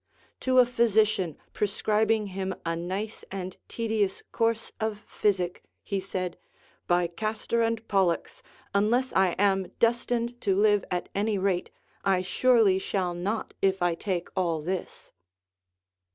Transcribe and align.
To 0.39 0.57
a 0.57 0.65
physician 0.65 1.37
pre 1.53 1.67
scribing 1.67 2.29
him 2.29 2.55
a 2.65 2.75
nice 2.75 3.23
and 3.31 3.55
tedious 3.67 4.23
course 4.31 4.71
of 4.79 5.01
physic, 5.01 5.61
he 5.83 5.99
said, 5.99 6.39
By 6.87 7.05
Castor 7.05 7.61
and 7.61 7.87
Pollux, 7.87 8.41
unless 8.73 9.13
I 9.13 9.33
am 9.37 9.67
destined 9.77 10.41
to 10.41 10.59
live 10.59 10.83
at 10.89 11.09
any 11.13 11.37
rate, 11.37 11.69
I 12.03 12.23
surely 12.23 12.79
shall 12.79 13.13
not 13.13 13.53
if 13.61 13.83
I 13.83 13.93
take 13.93 14.29
all 14.35 14.63
this. 14.63 15.11